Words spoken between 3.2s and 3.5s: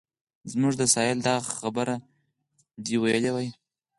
وای.